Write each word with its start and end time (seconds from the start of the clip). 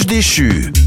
ange 0.00 0.06
déchu. 0.06 0.79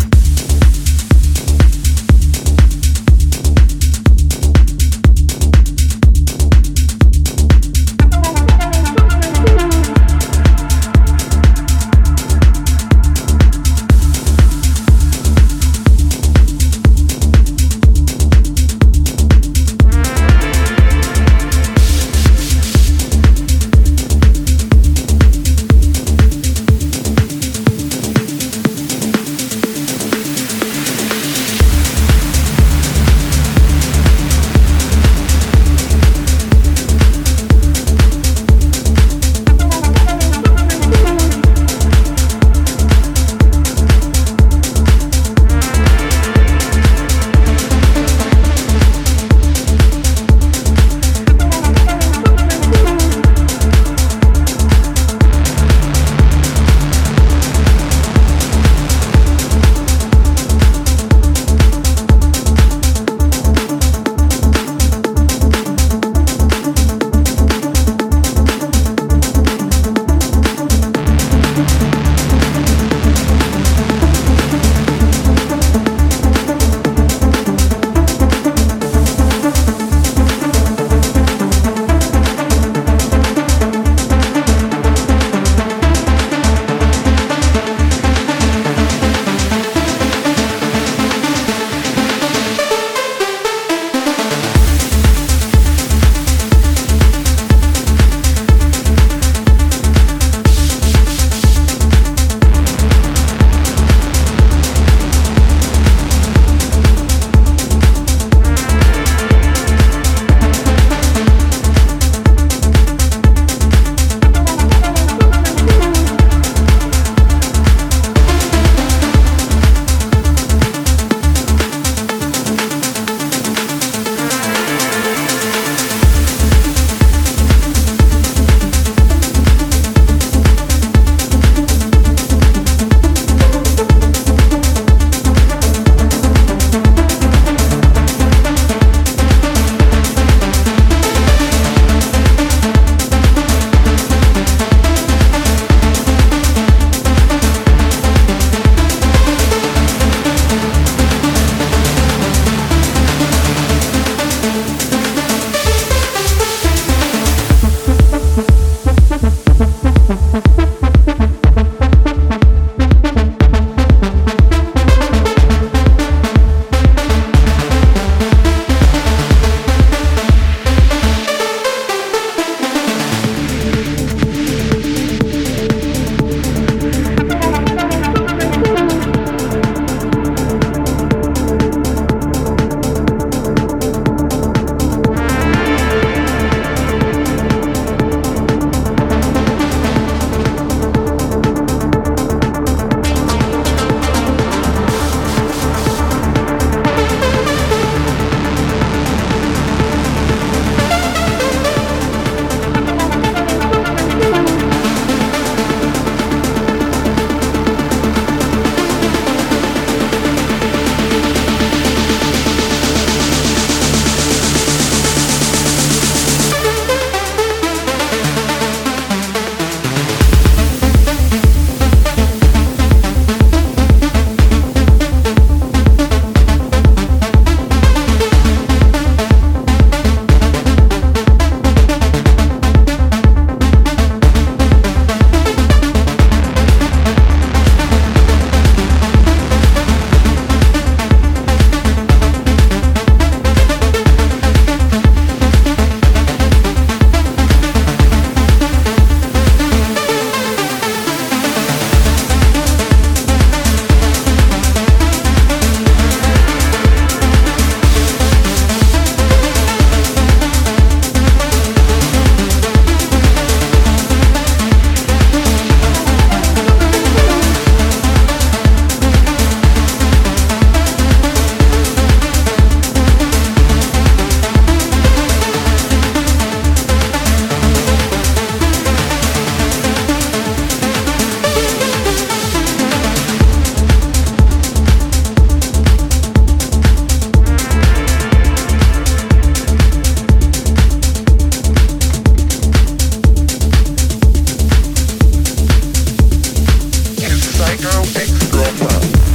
Psycho 297.74 298.02
Extra 298.20 298.48
Club. 298.50 299.33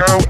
Ex-girlfriend. 0.00 0.29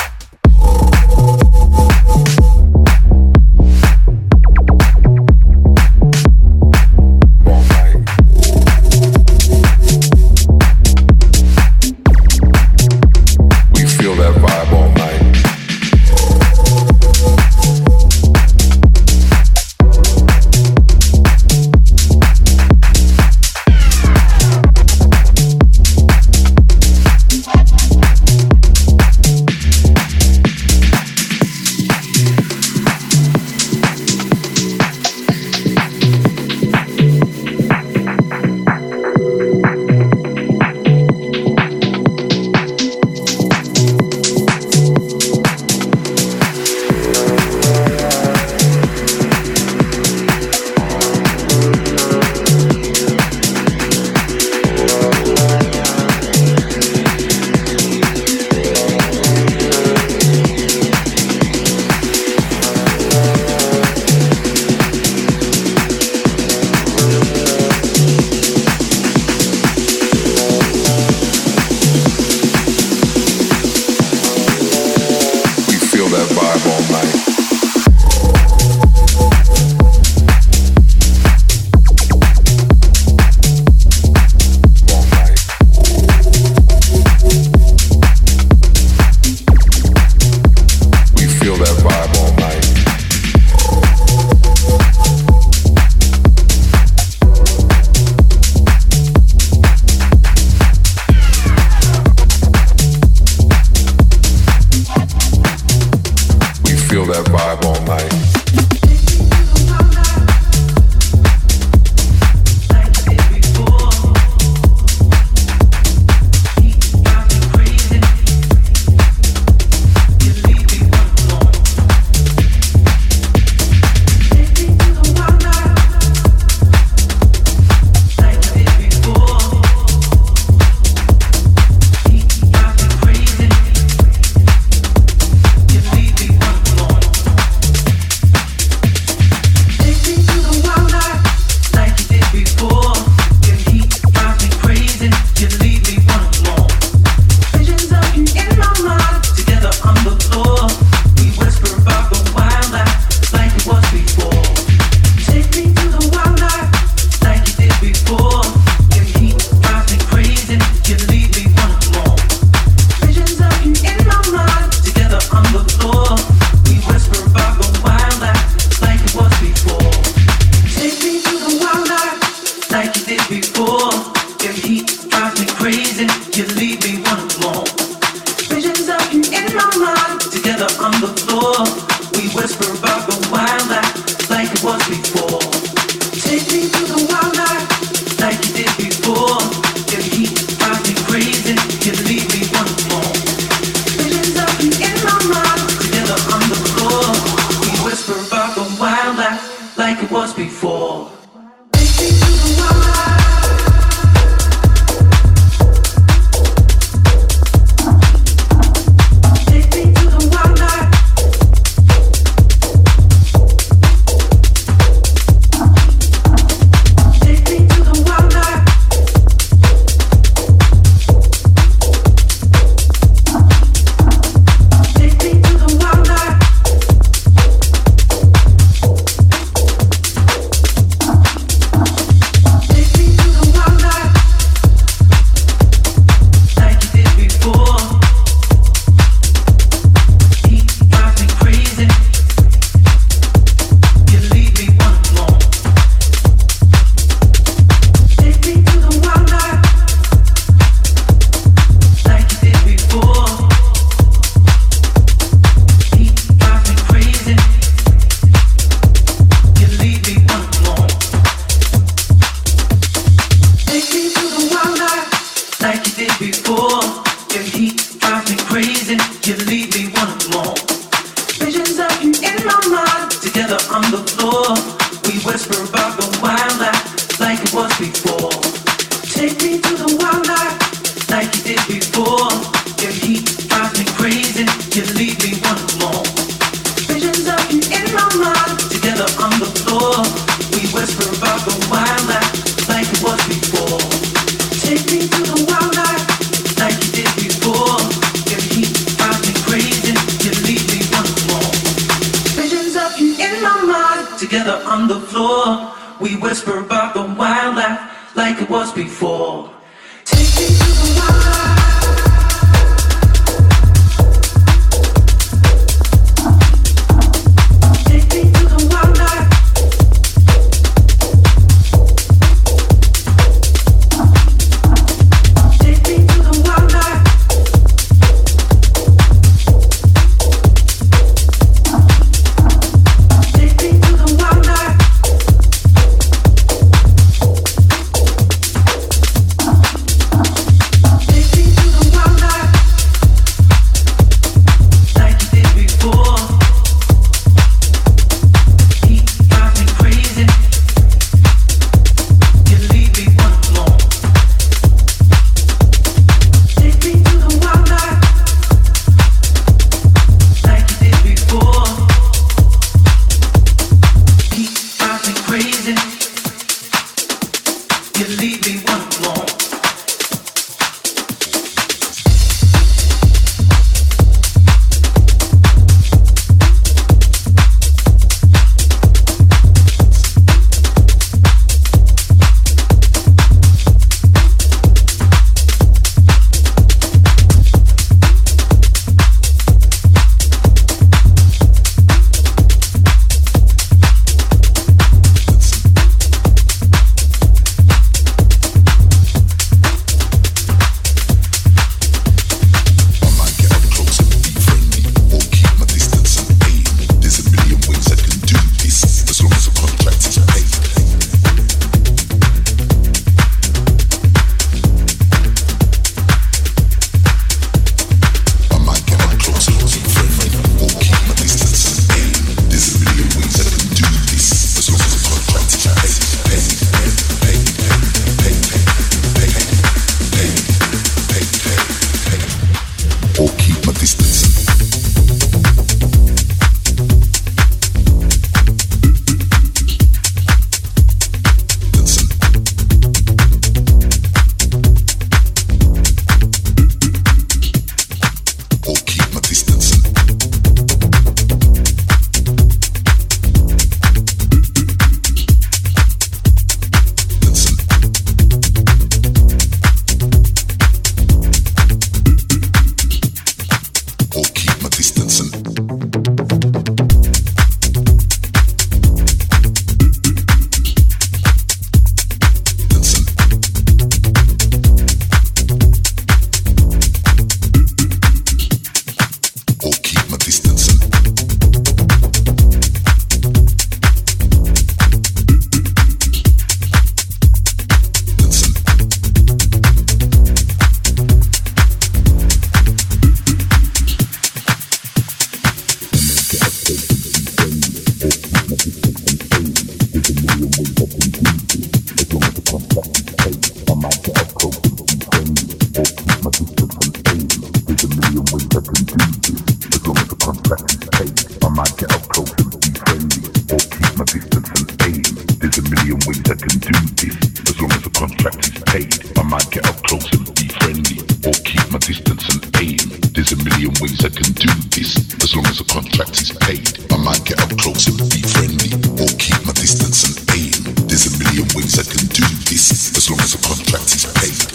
my 521.75 521.79
distance 521.79 522.29
and 522.29 522.43
aim. 522.63 522.79
There's 523.11 523.33
a 523.33 523.39
million 523.43 523.73
ways 523.81 523.99
I 523.99 524.07
can 524.07 524.31
do 524.31 524.47
this, 524.71 524.95
as 525.19 525.35
long 525.35 525.45
as 525.47 525.57
the 525.59 525.67
contract 525.67 526.15
is 526.21 526.31
paid. 526.39 526.63
I 526.87 526.95
might 527.03 527.19
get 527.25 527.41
up 527.43 527.51
close 527.59 527.91
and 527.91 527.99
be 528.07 528.23
friendly, 528.23 528.71
or 528.95 529.11
keep 529.19 529.35
my 529.43 529.51
distance 529.51 530.07
and 530.07 530.15
aim. 530.39 530.55
There's 530.87 531.11
a 531.11 531.13
million 531.19 531.43
ways 531.51 531.75
I 531.75 531.83
can 531.83 532.07
do 532.15 532.23
this, 532.47 532.95
as 532.95 533.11
long 533.11 533.19
as 533.19 533.35
the 533.35 533.43
contract 533.43 533.91
is 533.91 534.07
paid. 534.15 534.54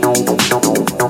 no, 0.00 0.12
no, 0.12 0.36
no, 0.50 0.84
no. 0.98 1.03